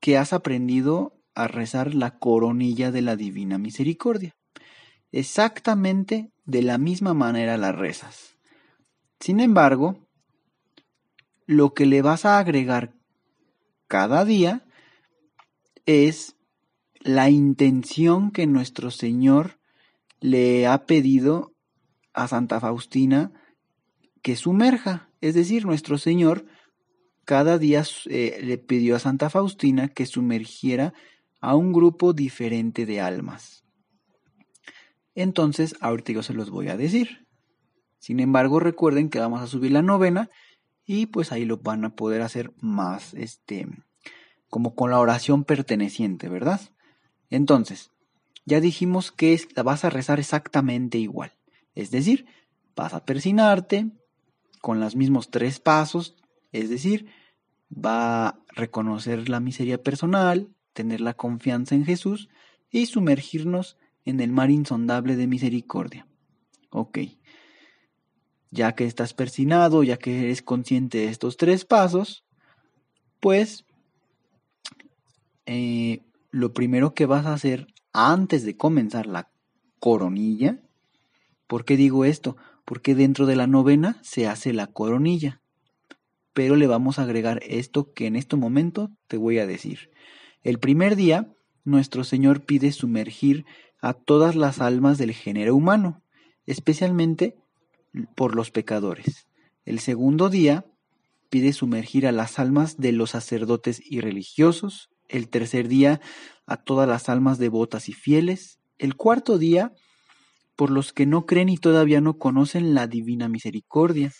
que 0.00 0.16
has 0.16 0.32
aprendido 0.32 1.12
a 1.34 1.48
rezar 1.48 1.94
la 1.94 2.18
coronilla 2.18 2.90
de 2.90 3.02
la 3.02 3.14
Divina 3.14 3.58
Misericordia. 3.58 4.32
Exactamente 5.12 6.32
de 6.46 6.62
la 6.62 6.78
misma 6.78 7.12
manera 7.12 7.58
la 7.58 7.72
rezas. 7.72 8.38
Sin 9.20 9.38
embargo, 9.38 10.08
lo 11.44 11.74
que 11.74 11.84
le 11.84 12.00
vas 12.00 12.24
a 12.24 12.38
agregar 12.38 12.94
cada 13.86 14.24
día 14.24 14.66
es 15.84 16.33
la 17.04 17.28
intención 17.28 18.30
que 18.30 18.46
nuestro 18.46 18.90
Señor 18.90 19.60
le 20.20 20.66
ha 20.66 20.86
pedido 20.86 21.52
a 22.14 22.26
Santa 22.28 22.60
Faustina 22.60 23.30
que 24.22 24.36
sumerja. 24.36 25.10
Es 25.20 25.34
decir, 25.34 25.66
nuestro 25.66 25.98
Señor 25.98 26.46
cada 27.26 27.58
día 27.58 27.84
eh, 28.06 28.40
le 28.42 28.56
pidió 28.56 28.96
a 28.96 29.00
Santa 29.00 29.28
Faustina 29.28 29.88
que 29.88 30.06
sumergiera 30.06 30.94
a 31.40 31.54
un 31.54 31.74
grupo 31.74 32.14
diferente 32.14 32.86
de 32.86 33.02
almas. 33.02 33.64
Entonces, 35.14 35.76
ahorita 35.80 36.12
yo 36.12 36.22
se 36.22 36.32
los 36.32 36.48
voy 36.48 36.68
a 36.68 36.76
decir. 36.78 37.26
Sin 37.98 38.18
embargo, 38.18 38.60
recuerden 38.60 39.10
que 39.10 39.20
vamos 39.20 39.42
a 39.42 39.46
subir 39.46 39.72
la 39.72 39.82
novena 39.82 40.30
y 40.86 41.06
pues 41.06 41.32
ahí 41.32 41.44
lo 41.44 41.58
van 41.58 41.84
a 41.84 41.94
poder 41.94 42.22
hacer 42.22 42.52
más, 42.60 43.12
este, 43.12 43.66
como 44.48 44.74
con 44.74 44.90
la 44.90 45.00
oración 45.00 45.44
perteneciente, 45.44 46.30
¿verdad? 46.30 46.60
Entonces, 47.34 47.90
ya 48.46 48.60
dijimos 48.60 49.10
que 49.10 49.40
la 49.56 49.64
vas 49.64 49.84
a 49.84 49.90
rezar 49.90 50.20
exactamente 50.20 50.98
igual. 50.98 51.32
Es 51.74 51.90
decir, 51.90 52.26
vas 52.76 52.94
a 52.94 53.04
persinarte 53.04 53.90
con 54.60 54.78
los 54.78 54.94
mismos 54.94 55.30
tres 55.30 55.58
pasos, 55.58 56.14
es 56.52 56.70
decir, 56.70 57.06
va 57.72 58.28
a 58.28 58.38
reconocer 58.50 59.28
la 59.28 59.40
miseria 59.40 59.82
personal, 59.82 60.48
tener 60.72 61.00
la 61.00 61.14
confianza 61.14 61.74
en 61.74 61.84
Jesús 61.84 62.28
y 62.70 62.86
sumergirnos 62.86 63.78
en 64.04 64.20
el 64.20 64.30
mar 64.30 64.50
insondable 64.50 65.16
de 65.16 65.26
misericordia. 65.26 66.06
Ok. 66.70 66.98
Ya 68.52 68.76
que 68.76 68.84
estás 68.84 69.12
persinado, 69.12 69.82
ya 69.82 69.96
que 69.96 70.20
eres 70.20 70.42
consciente 70.42 70.98
de 70.98 71.08
estos 71.08 71.36
tres 71.36 71.64
pasos, 71.64 72.24
pues 73.18 73.64
eh, 75.46 76.00
lo 76.34 76.52
primero 76.52 76.94
que 76.94 77.06
vas 77.06 77.26
a 77.26 77.32
hacer 77.32 77.66
antes 77.92 78.44
de 78.44 78.56
comenzar 78.56 79.06
la 79.06 79.30
coronilla, 79.78 80.60
¿por 81.46 81.64
qué 81.64 81.76
digo 81.76 82.04
esto? 82.04 82.36
Porque 82.64 82.94
dentro 82.94 83.26
de 83.26 83.36
la 83.36 83.46
novena 83.46 83.98
se 84.02 84.26
hace 84.26 84.52
la 84.52 84.66
coronilla 84.66 85.40
pero 86.34 86.56
le 86.56 86.66
vamos 86.66 86.98
a 86.98 87.04
agregar 87.04 87.40
esto 87.46 87.92
que 87.94 88.06
en 88.06 88.16
este 88.16 88.36
momento 88.36 88.90
te 89.06 89.16
voy 89.16 89.38
a 89.38 89.46
decir. 89.46 89.90
El 90.42 90.58
primer 90.58 90.96
día, 90.96 91.32
nuestro 91.64 92.04
Señor 92.04 92.44
pide 92.44 92.72
sumergir 92.72 93.46
a 93.80 93.94
todas 93.94 94.34
las 94.34 94.60
almas 94.60 94.98
del 94.98 95.12
género 95.12 95.54
humano, 95.54 96.02
especialmente 96.44 97.36
por 98.16 98.34
los 98.34 98.50
pecadores. 98.50 99.26
El 99.64 99.78
segundo 99.78 100.28
día, 100.28 100.66
pide 101.30 101.52
sumergir 101.52 102.06
a 102.06 102.12
las 102.12 102.38
almas 102.38 102.76
de 102.76 102.92
los 102.92 103.10
sacerdotes 103.10 103.80
y 103.82 104.00
religiosos. 104.00 104.90
El 105.14 105.28
tercer 105.28 105.68
día, 105.68 106.00
a 106.44 106.56
todas 106.56 106.88
las 106.88 107.08
almas 107.08 107.38
devotas 107.38 107.88
y 107.88 107.92
fieles. 107.92 108.58
El 108.78 108.96
cuarto 108.96 109.38
día, 109.38 109.72
por 110.56 110.70
los 110.70 110.92
que 110.92 111.06
no 111.06 111.24
creen 111.24 111.48
y 111.48 111.56
todavía 111.56 112.00
no 112.00 112.18
conocen 112.18 112.74
la 112.74 112.88
divina 112.88 113.28
misericordia. 113.28 114.10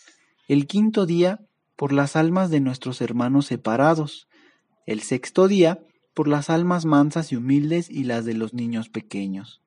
El 0.46 0.68
quinto 0.68 1.04
día, 1.04 1.40
por 1.74 1.92
las 1.92 2.14
almas 2.14 2.48
de 2.48 2.60
nuestros 2.60 3.00
hermanos 3.00 3.46
separados, 3.46 4.28
el 4.86 5.00
sexto 5.00 5.48
día 5.48 5.80
por 6.14 6.28
las 6.28 6.48
almas 6.48 6.84
mansas 6.84 7.32
y 7.32 7.36
humildes 7.36 7.90
y 7.90 8.04
las 8.04 8.24
de 8.24 8.34
los 8.34 8.54
niños 8.54 8.88
pequeños, 8.88 9.62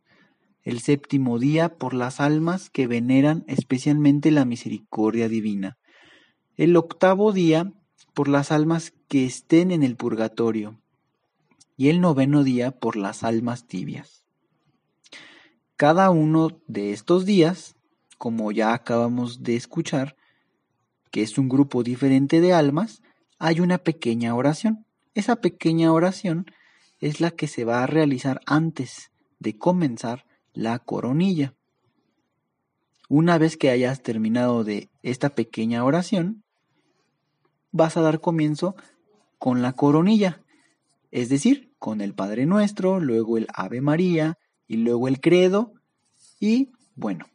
el 0.63 0.79
séptimo 0.79 1.39
día 1.39 1.75
por 1.75 1.93
las 1.93 2.21
almas 2.21 2.69
que 2.69 2.87
veneran 2.87 3.43
especialmente 3.47 4.31
la 4.31 4.45
misericordia 4.45 5.27
divina, 5.27 5.77
el 6.55 6.77
octavo 6.77 7.33
día 7.33 7.73
por 8.13 8.29
las 8.29 8.53
almas 8.53 8.93
que 9.09 9.25
estén 9.25 9.71
en 9.71 9.83
el 9.83 9.97
purgatorio, 9.97 10.79
y 11.77 11.89
el 11.89 12.01
noveno 12.01 12.43
día 12.43 12.71
por 12.71 12.97
las 12.97 13.23
almas 13.23 13.67
tibias. 13.67 14.23
Cada 15.75 16.09
uno 16.09 16.59
de 16.67 16.91
estos 16.91 17.25
días, 17.25 17.75
como 18.17 18.51
ya 18.51 18.73
acabamos 18.73 19.43
de 19.43 19.55
escuchar, 19.55 20.15
que 21.11 21.21
es 21.21 21.37
un 21.37 21.47
grupo 21.47 21.83
diferente 21.83 22.41
de 22.41 22.51
almas, 22.51 23.03
hay 23.37 23.59
una 23.59 23.77
pequeña 23.77 24.33
oración. 24.33 24.85
Esa 25.13 25.35
pequeña 25.37 25.93
oración 25.93 26.47
es 26.99 27.21
la 27.21 27.29
que 27.29 27.47
se 27.47 27.63
va 27.63 27.83
a 27.83 27.87
realizar 27.87 28.41
antes 28.47 29.11
de 29.37 29.55
comenzar 29.55 30.25
la 30.53 30.79
coronilla. 30.79 31.53
Una 33.07 33.37
vez 33.37 33.55
que 33.55 33.69
hayas 33.69 34.01
terminado 34.01 34.63
de 34.63 34.89
esta 35.03 35.35
pequeña 35.35 35.85
oración, 35.85 36.43
vas 37.71 37.97
a 37.97 38.01
dar 38.01 38.19
comienzo 38.19 38.75
con 39.37 39.61
la 39.61 39.73
coronilla, 39.73 40.41
es 41.11 41.29
decir, 41.29 41.66
con 41.79 42.01
el 42.01 42.13
Padre 42.13 42.45
Nuestro, 42.45 42.99
luego 42.99 43.37
el 43.37 43.47
Ave 43.53 43.81
María 43.81 44.37
y 44.67 44.77
luego 44.77 45.07
el 45.07 45.19
Credo 45.21 45.73
y 46.39 46.71
bueno, 46.95 47.25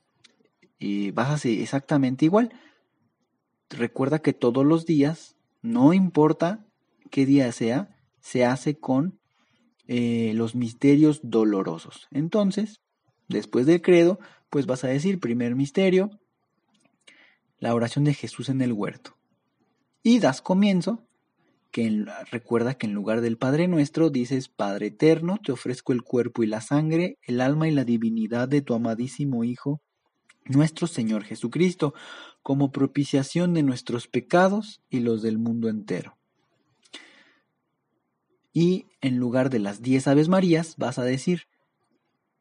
y 0.78 1.12
vas 1.12 1.28
a 1.28 1.34
hacer 1.34 1.60
exactamente 1.60 2.24
igual 2.24 2.52
recuerda 3.72 4.20
que 4.20 4.32
todos 4.32 4.64
los 4.64 4.86
días, 4.86 5.36
no 5.60 5.92
importa 5.92 6.64
qué 7.10 7.26
día 7.26 7.50
sea, 7.52 7.96
se 8.20 8.44
hace 8.44 8.78
con 8.78 9.18
eh, 9.86 10.32
los 10.34 10.54
misterios 10.54 11.20
dolorosos. 11.22 12.08
Entonces, 12.10 12.80
después 13.28 13.66
del 13.66 13.82
credo, 13.82 14.18
pues 14.50 14.66
vas 14.66 14.84
a 14.84 14.88
decir 14.88 15.20
primer 15.20 15.54
misterio, 15.54 16.10
la 17.58 17.74
oración 17.74 18.04
de 18.04 18.14
Jesús 18.14 18.48
en 18.48 18.60
el 18.60 18.72
huerto. 18.72 19.16
Y 20.02 20.18
das 20.18 20.42
comienzo, 20.42 21.06
que 21.72 22.04
recuerda 22.30 22.74
que 22.74 22.86
en 22.86 22.92
lugar 22.92 23.22
del 23.22 23.38
Padre 23.38 23.66
nuestro 23.66 24.10
dices, 24.10 24.48
Padre 24.50 24.88
eterno, 24.88 25.38
te 25.42 25.52
ofrezco 25.52 25.92
el 25.94 26.02
cuerpo 26.02 26.42
y 26.42 26.46
la 26.46 26.60
sangre, 26.60 27.18
el 27.22 27.40
alma 27.40 27.66
y 27.66 27.72
la 27.72 27.84
divinidad 27.84 28.46
de 28.46 28.60
tu 28.60 28.74
amadísimo 28.74 29.42
Hijo, 29.42 29.80
nuestro 30.44 30.86
Señor 30.86 31.24
Jesucristo, 31.24 31.94
como 32.42 32.72
propiciación 32.72 33.54
de 33.54 33.62
nuestros 33.62 34.06
pecados 34.06 34.82
y 34.90 35.00
los 35.00 35.22
del 35.22 35.38
mundo 35.38 35.70
entero. 35.70 36.18
Y 38.52 38.86
en 39.00 39.16
lugar 39.16 39.48
de 39.48 39.58
las 39.58 39.80
diez 39.80 40.06
Aves 40.06 40.28
Marías 40.28 40.76
vas 40.76 40.98
a 40.98 41.04
decir, 41.04 41.44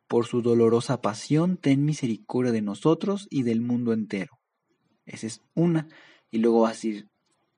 por 0.10 0.26
su 0.26 0.42
dolorosa 0.42 1.02
pasión, 1.02 1.56
ten 1.56 1.86
misericordia 1.86 2.52
de 2.52 2.62
nosotros 2.62 3.28
y 3.30 3.44
del 3.44 3.62
mundo 3.62 3.94
entero. 3.94 4.40
Esa 5.06 5.28
es 5.28 5.42
una. 5.56 5.88
y 6.34 6.40
luego 6.40 6.62
vas 6.62 6.72
a 6.72 6.74
decir 6.74 7.11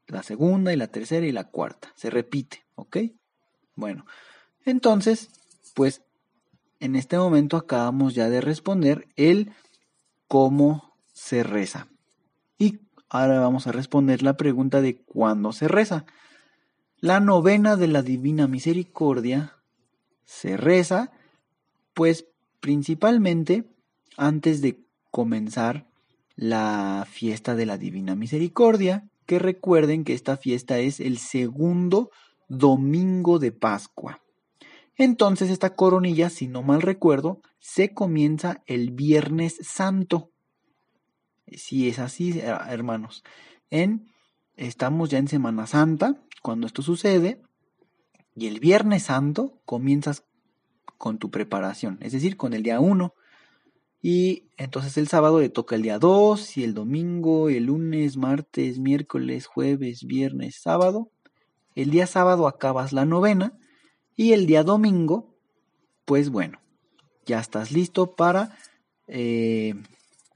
la 0.07 0.23
segunda 0.23 0.73
y 0.73 0.77
la 0.77 0.87
tercera 0.87 1.25
y 1.25 1.31
la 1.31 1.45
cuarta. 1.45 1.91
Se 1.95 2.09
repite, 2.09 2.63
¿ok? 2.75 2.97
Bueno, 3.75 4.05
entonces, 4.65 5.29
pues 5.73 6.03
en 6.79 6.95
este 6.95 7.17
momento 7.17 7.57
acabamos 7.57 8.13
ya 8.13 8.29
de 8.29 8.41
responder 8.41 9.07
el 9.15 9.51
cómo 10.27 10.97
se 11.13 11.43
reza. 11.43 11.87
Y 12.57 12.79
ahora 13.09 13.39
vamos 13.39 13.67
a 13.67 13.71
responder 13.71 14.21
la 14.21 14.35
pregunta 14.35 14.81
de 14.81 14.97
cuándo 14.97 15.53
se 15.53 15.67
reza. 15.67 16.05
La 16.99 17.19
novena 17.19 17.75
de 17.75 17.87
la 17.87 18.01
Divina 18.01 18.47
Misericordia 18.47 19.57
se 20.25 20.57
reza, 20.57 21.11
pues 21.93 22.25
principalmente 22.59 23.65
antes 24.17 24.61
de 24.61 24.79
comenzar 25.11 25.85
la 26.35 27.05
fiesta 27.09 27.55
de 27.55 27.65
la 27.65 27.77
Divina 27.77 28.15
Misericordia, 28.15 29.09
que 29.25 29.39
recuerden 29.39 30.03
que 30.03 30.13
esta 30.13 30.37
fiesta 30.37 30.79
es 30.79 30.99
el 30.99 31.17
segundo 31.17 32.11
domingo 32.47 33.39
de 33.39 33.51
Pascua. 33.51 34.21
Entonces 34.97 35.49
esta 35.49 35.75
coronilla, 35.75 36.29
si 36.29 36.47
no 36.47 36.61
mal 36.61 36.81
recuerdo, 36.81 37.41
se 37.59 37.93
comienza 37.93 38.61
el 38.67 38.91
Viernes 38.91 39.57
Santo. 39.61 40.31
Si 41.47 41.89
es 41.89 41.99
así, 41.99 42.39
hermanos. 42.39 43.23
En, 43.69 44.07
estamos 44.55 45.09
ya 45.09 45.17
en 45.17 45.27
Semana 45.27 45.65
Santa, 45.65 46.21
cuando 46.41 46.67
esto 46.67 46.81
sucede, 46.81 47.41
y 48.35 48.47
el 48.47 48.59
Viernes 48.59 49.03
Santo 49.03 49.61
comienzas 49.65 50.25
con 50.97 51.17
tu 51.17 51.31
preparación, 51.31 51.97
es 52.01 52.13
decir, 52.13 52.37
con 52.37 52.53
el 52.53 52.63
día 52.63 52.79
1. 52.79 53.13
Y 54.05 54.49
entonces 54.57 54.97
el 54.97 55.07
sábado 55.07 55.39
le 55.39 55.47
toca 55.47 55.75
el 55.75 55.81
día 55.81 55.97
2 55.97 56.57
y 56.57 56.65
el 56.65 56.73
domingo, 56.73 57.47
el 57.47 57.67
lunes, 57.67 58.17
martes, 58.17 58.77
miércoles, 58.77 59.45
jueves, 59.45 60.03
viernes, 60.03 60.59
sábado. 60.61 61.09
El 61.73 61.89
día 61.89 62.05
sábado 62.05 62.49
acabas 62.49 62.91
la 62.91 63.05
novena 63.05 63.57
y 64.17 64.33
el 64.33 64.45
día 64.45 64.63
domingo, 64.63 65.33
pues 66.03 66.29
bueno, 66.29 66.59
ya 67.25 67.39
estás 67.39 67.71
listo 67.71 68.13
para 68.17 68.57
eh, 69.07 69.73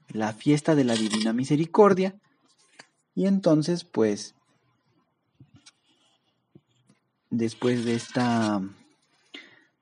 la 0.08 0.32
fiesta 0.32 0.74
de 0.74 0.84
la 0.84 0.94
Divina 0.94 1.34
Misericordia. 1.34 2.18
Y 3.14 3.26
entonces, 3.26 3.84
pues, 3.84 4.34
después 7.28 7.84
de 7.84 7.96
esta, 7.96 8.62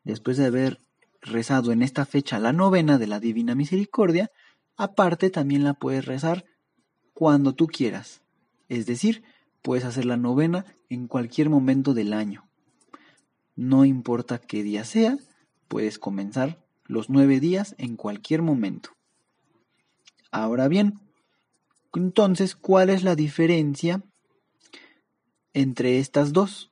después 0.03 0.39
de 0.39 0.47
haber 0.47 0.81
rezado 1.27 1.73
en 1.73 1.83
esta 1.83 2.07
fecha 2.07 2.39
la 2.39 2.53
novena 2.53 2.99
de 2.99 3.07
la 3.07 3.21
Divina 3.21 3.55
Misericordia, 3.55 4.31
aparte 4.77 5.31
también 5.31 5.65
la 5.65 5.75
puedes 5.75 6.05
rezar 6.05 6.45
cuando 7.13 7.55
tú 7.55 7.67
quieras. 7.67 8.23
Es 8.69 8.87
decir, 8.87 9.23
puedes 9.63 9.85
hacer 9.85 10.05
la 10.05 10.17
novena 10.17 10.65
en 10.89 11.09
cualquier 11.09 11.51
momento 11.51 11.95
del 11.95 12.13
año. 12.13 12.49
No 13.55 13.85
importa 13.85 14.39
qué 14.39 14.63
día 14.63 14.85
sea, 14.85 15.19
puedes 15.69 15.99
comenzar 15.99 16.65
los 16.85 17.11
nueve 17.11 17.41
días 17.41 17.75
en 17.79 17.97
cualquier 17.97 18.43
momento. 18.43 18.91
Ahora 20.31 20.69
bien, 20.69 21.01
entonces, 21.95 22.55
¿cuál 22.55 22.91
es 22.91 23.03
la 23.03 23.17
diferencia 23.17 24.03
entre 25.55 25.99
estas 25.99 26.33
dos? 26.33 26.71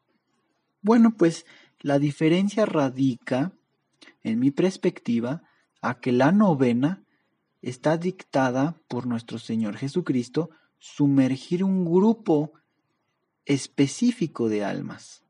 Bueno, 0.83 1.15
pues 1.17 1.47
la 1.81 1.99
diferencia 1.99 2.67
radica 2.67 3.53
en 4.25 4.41
mi 4.41 4.51
perspectiva, 4.51 5.43
a 5.81 6.01
que 6.01 6.11
la 6.11 6.33
novena 6.33 7.05
está 7.63 7.97
dictada 7.97 8.81
por 8.89 9.07
nuestro 9.07 9.39
Señor 9.39 9.77
Jesucristo 9.77 10.51
sumergir 10.79 11.63
un 11.63 11.85
grupo 11.85 12.53
específico 13.45 14.49
de 14.49 14.65
almas. 14.65 15.23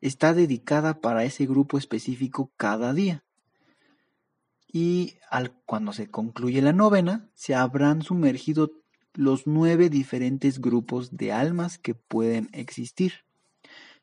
Está 0.00 0.34
dedicada 0.34 1.00
para 1.00 1.24
ese 1.24 1.46
grupo 1.46 1.78
específico 1.78 2.52
cada 2.56 2.92
día. 2.92 3.24
Y 4.70 5.14
al, 5.30 5.52
cuando 5.64 5.92
se 5.92 6.10
concluye 6.10 6.60
la 6.60 6.72
novena, 6.72 7.30
se 7.34 7.54
habrán 7.54 8.02
sumergido 8.02 8.72
los 9.14 9.46
nueve 9.46 9.88
diferentes 9.88 10.60
grupos 10.60 11.16
de 11.16 11.32
almas 11.32 11.78
que 11.78 11.94
pueden 11.94 12.48
existir. 12.52 13.24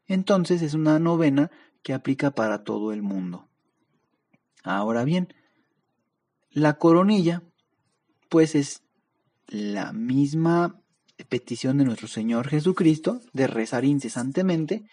Entonces 0.07 0.61
es 0.61 0.73
una 0.73 0.99
novena 0.99 1.51
que 1.83 1.93
aplica 1.93 2.31
para 2.31 2.63
todo 2.63 2.93
el 2.93 3.01
mundo. 3.01 3.50
Ahora 4.63 5.03
bien, 5.03 5.33
la 6.51 6.77
coronilla, 6.77 7.43
pues 8.29 8.55
es 8.55 8.83
la 9.47 9.93
misma 9.93 10.81
petición 11.29 11.77
de 11.77 11.85
nuestro 11.85 12.07
Señor 12.07 12.47
Jesucristo 12.47 13.21
de 13.33 13.47
rezar 13.47 13.85
incesantemente, 13.85 14.83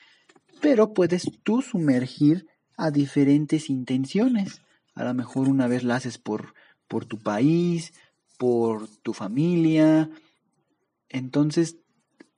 pero 0.60 0.92
puedes 0.92 1.30
tú 1.42 1.62
sumergir 1.62 2.46
a 2.76 2.90
diferentes 2.90 3.70
intenciones. 3.70 4.62
A 4.94 5.04
lo 5.04 5.14
mejor 5.14 5.48
una 5.48 5.66
vez 5.68 5.84
la 5.84 5.96
haces 5.96 6.18
por, 6.18 6.54
por 6.86 7.04
tu 7.04 7.18
país, 7.18 7.92
por 8.38 8.88
tu 9.02 9.12
familia. 9.12 10.10
Entonces, 11.08 11.76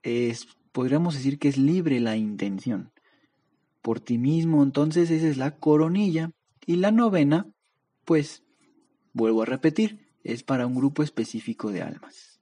es, 0.02 0.46
podríamos 0.72 1.14
decir 1.14 1.38
que 1.38 1.48
es 1.48 1.56
libre 1.56 2.00
la 2.00 2.16
intención. 2.16 2.92
Por 3.82 4.00
ti 4.00 4.18
mismo, 4.18 4.62
entonces 4.62 5.10
esa 5.10 5.28
es 5.28 5.36
la 5.36 5.56
coronilla. 5.56 6.32
Y 6.70 6.76
la 6.76 6.92
novena, 6.92 7.48
pues, 8.04 8.44
vuelvo 9.12 9.42
a 9.42 9.44
repetir, 9.44 10.06
es 10.22 10.44
para 10.44 10.68
un 10.68 10.76
grupo 10.76 11.02
específico 11.02 11.72
de 11.72 11.82
almas. 11.82 12.38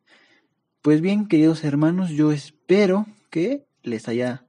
Pues 0.83 1.01
bien, 1.01 1.29
queridos 1.29 1.65
hermanos, 1.65 2.11
yo 2.11 2.31
espero 2.31 3.07
que 3.31 3.67
les 3.83 4.07
haya 4.07 4.47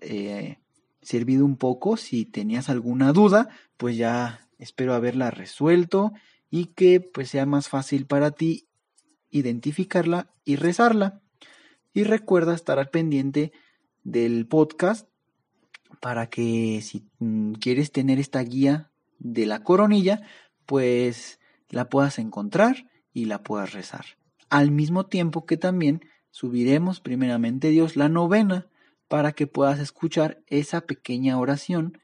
eh, 0.00 0.58
servido 1.00 1.44
un 1.44 1.56
poco. 1.56 1.96
Si 1.96 2.24
tenías 2.24 2.68
alguna 2.70 3.12
duda, 3.12 3.50
pues 3.76 3.96
ya 3.96 4.48
espero 4.58 4.94
haberla 4.94 5.30
resuelto 5.30 6.12
y 6.50 6.66
que 6.74 6.98
pues 7.00 7.30
sea 7.30 7.46
más 7.46 7.68
fácil 7.68 8.06
para 8.06 8.32
ti 8.32 8.66
identificarla 9.30 10.34
y 10.44 10.56
rezarla. 10.56 11.22
Y 11.92 12.02
recuerda 12.02 12.52
estar 12.52 12.80
al 12.80 12.90
pendiente 12.90 13.52
del 14.02 14.48
podcast 14.48 15.08
para 16.00 16.28
que 16.28 16.80
si 16.82 17.08
mm, 17.20 17.52
quieres 17.52 17.92
tener 17.92 18.18
esta 18.18 18.42
guía 18.42 18.90
de 19.20 19.46
la 19.46 19.62
coronilla, 19.62 20.22
pues 20.66 21.38
la 21.68 21.88
puedas 21.88 22.18
encontrar 22.18 22.90
y 23.12 23.26
la 23.26 23.42
puedas 23.42 23.72
rezar. 23.72 24.04
Al 24.48 24.72
mismo 24.72 25.06
tiempo 25.06 25.46
que 25.46 25.56
también 25.56 26.00
subiremos 26.30 27.00
primeramente 27.00 27.68
Dios 27.68 27.96
la 27.96 28.08
novena 28.08 28.66
para 29.06 29.32
que 29.32 29.46
puedas 29.46 29.78
escuchar 29.78 30.42
esa 30.46 30.82
pequeña 30.82 31.38
oración 31.38 31.98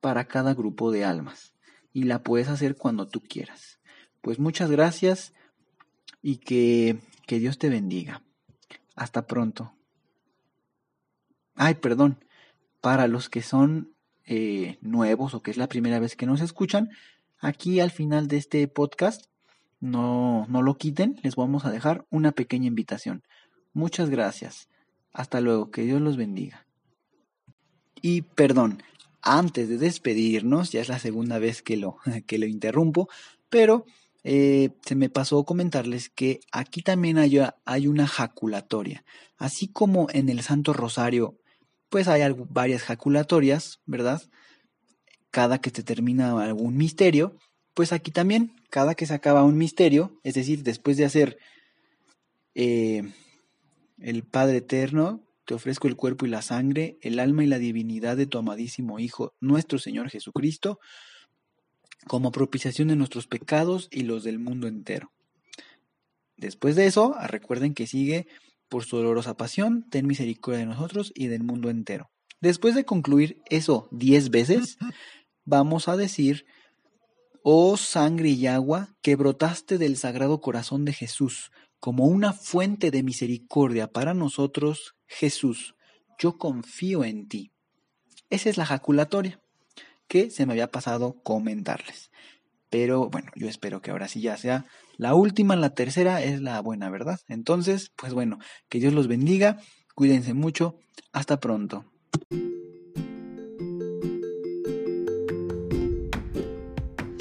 para 0.00 0.26
cada 0.26 0.54
grupo 0.54 0.90
de 0.90 1.04
almas. 1.04 1.54
Y 1.92 2.04
la 2.04 2.22
puedes 2.22 2.48
hacer 2.48 2.76
cuando 2.76 3.08
tú 3.08 3.20
quieras. 3.20 3.80
Pues 4.20 4.38
muchas 4.38 4.70
gracias 4.70 5.32
y 6.22 6.38
que, 6.38 6.98
que 7.26 7.38
Dios 7.38 7.58
te 7.58 7.68
bendiga. 7.68 8.22
Hasta 8.94 9.26
pronto. 9.26 9.74
Ay, 11.54 11.74
perdón. 11.74 12.24
Para 12.80 13.08
los 13.08 13.28
que 13.28 13.42
son 13.42 13.95
eh, 14.26 14.78
nuevos 14.80 15.34
o 15.34 15.42
que 15.42 15.50
es 15.50 15.56
la 15.56 15.68
primera 15.68 15.98
vez 15.98 16.16
que 16.16 16.26
nos 16.26 16.40
escuchan, 16.40 16.90
aquí 17.38 17.80
al 17.80 17.90
final 17.90 18.28
de 18.28 18.36
este 18.36 18.66
podcast, 18.68 19.26
no, 19.80 20.46
no 20.48 20.62
lo 20.62 20.76
quiten, 20.76 21.20
les 21.22 21.36
vamos 21.36 21.64
a 21.64 21.70
dejar 21.70 22.04
una 22.10 22.32
pequeña 22.32 22.66
invitación. 22.66 23.22
Muchas 23.72 24.10
gracias. 24.10 24.68
Hasta 25.12 25.40
luego, 25.40 25.70
que 25.70 25.82
Dios 25.82 26.00
los 26.00 26.16
bendiga. 26.16 26.66
Y 28.02 28.22
perdón, 28.22 28.82
antes 29.22 29.68
de 29.68 29.78
despedirnos, 29.78 30.72
ya 30.72 30.80
es 30.80 30.88
la 30.88 30.98
segunda 30.98 31.38
vez 31.38 31.62
que 31.62 31.76
lo, 31.76 31.98
que 32.26 32.38
lo 32.38 32.46
interrumpo, 32.46 33.08
pero 33.48 33.84
eh, 34.24 34.70
se 34.84 34.94
me 34.96 35.08
pasó 35.08 35.44
comentarles 35.44 36.08
que 36.08 36.40
aquí 36.52 36.82
también 36.82 37.18
hay, 37.18 37.38
hay 37.64 37.86
una 37.86 38.06
jaculatoria. 38.06 39.04
Así 39.36 39.68
como 39.68 40.08
en 40.10 40.28
el 40.28 40.42
Santo 40.42 40.72
Rosario 40.72 41.38
pues 41.88 42.08
hay 42.08 42.22
varias 42.50 42.82
jaculatorias, 42.82 43.80
¿verdad? 43.86 44.22
Cada 45.30 45.60
que 45.60 45.70
se 45.70 45.82
termina 45.82 46.42
algún 46.42 46.76
misterio, 46.76 47.36
pues 47.74 47.92
aquí 47.92 48.10
también, 48.10 48.56
cada 48.70 48.94
que 48.94 49.06
se 49.06 49.14
acaba 49.14 49.44
un 49.44 49.58
misterio, 49.58 50.18
es 50.22 50.34
decir, 50.34 50.62
después 50.62 50.96
de 50.96 51.04
hacer 51.04 51.38
eh, 52.54 53.02
el 53.98 54.24
Padre 54.24 54.58
Eterno, 54.58 55.22
te 55.44 55.54
ofrezco 55.54 55.86
el 55.86 55.96
cuerpo 55.96 56.26
y 56.26 56.30
la 56.30 56.42
sangre, 56.42 56.98
el 57.02 57.18
alma 57.20 57.44
y 57.44 57.46
la 57.46 57.58
divinidad 57.58 58.16
de 58.16 58.26
tu 58.26 58.38
amadísimo 58.38 58.98
Hijo, 58.98 59.34
nuestro 59.40 59.78
Señor 59.78 60.10
Jesucristo, 60.10 60.80
como 62.06 62.32
propiciación 62.32 62.88
de 62.88 62.96
nuestros 62.96 63.26
pecados 63.26 63.88
y 63.90 64.02
los 64.02 64.24
del 64.24 64.38
mundo 64.38 64.68
entero. 64.68 65.12
Después 66.36 66.76
de 66.76 66.86
eso, 66.86 67.14
recuerden 67.28 67.74
que 67.74 67.86
sigue 67.86 68.26
por 68.68 68.84
su 68.84 68.96
dolorosa 68.96 69.36
pasión, 69.36 69.86
ten 69.90 70.06
misericordia 70.06 70.60
de 70.60 70.66
nosotros 70.66 71.12
y 71.14 71.26
del 71.28 71.42
mundo 71.42 71.70
entero. 71.70 72.10
Después 72.40 72.74
de 72.74 72.84
concluir 72.84 73.42
eso 73.48 73.88
diez 73.90 74.30
veces, 74.30 74.78
vamos 75.44 75.88
a 75.88 75.96
decir, 75.96 76.46
oh 77.42 77.76
sangre 77.76 78.30
y 78.30 78.46
agua 78.46 78.96
que 79.02 79.16
brotaste 79.16 79.78
del 79.78 79.96
sagrado 79.96 80.40
corazón 80.40 80.84
de 80.84 80.92
Jesús, 80.92 81.50
como 81.78 82.06
una 82.06 82.32
fuente 82.32 82.90
de 82.90 83.02
misericordia 83.02 83.92
para 83.92 84.14
nosotros, 84.14 84.94
Jesús, 85.06 85.74
yo 86.18 86.38
confío 86.38 87.04
en 87.04 87.28
ti. 87.28 87.52
Esa 88.30 88.50
es 88.50 88.56
la 88.56 88.66
jaculatoria 88.66 89.40
que 90.08 90.30
se 90.30 90.46
me 90.46 90.52
había 90.52 90.70
pasado 90.70 91.20
comentarles. 91.22 92.10
Pero 92.70 93.08
bueno, 93.10 93.30
yo 93.34 93.48
espero 93.48 93.80
que 93.80 93.90
ahora 93.90 94.08
sí 94.08 94.20
ya 94.20 94.36
sea 94.36 94.66
la 94.96 95.14
última, 95.14 95.56
la 95.56 95.70
tercera 95.70 96.22
es 96.22 96.40
la 96.40 96.60
buena, 96.60 96.90
¿verdad? 96.90 97.20
Entonces, 97.28 97.92
pues 97.96 98.12
bueno, 98.14 98.38
que 98.68 98.80
Dios 98.80 98.92
los 98.92 99.08
bendiga, 99.08 99.58
cuídense 99.94 100.34
mucho, 100.34 100.78
hasta 101.12 101.38
pronto. 101.38 101.84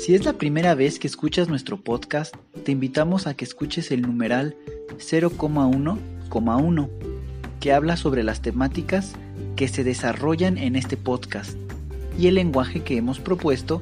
Si 0.05 0.13
es 0.13 0.23
la 0.23 0.33
primera 0.33 0.75
vez 0.75 0.99
que 0.99 1.07
escuchas 1.07 1.49
nuestro 1.49 1.83
podcast, 1.83 2.35
te 2.63 2.71
invitamos 2.71 3.25
a 3.25 3.33
que 3.33 3.43
escuches 3.43 3.89
el 3.89 4.03
numeral 4.03 4.55
0,1,1, 4.97 6.89
que 7.59 7.73
habla 7.73 7.97
sobre 7.97 8.21
las 8.21 8.41
temáticas 8.41 9.13
que 9.55 9.67
se 9.67 9.83
desarrollan 9.83 10.59
en 10.59 10.75
este 10.75 10.95
podcast 10.95 11.57
y 12.19 12.27
el 12.27 12.35
lenguaje 12.35 12.83
que 12.83 12.97
hemos 12.97 13.19
propuesto 13.19 13.81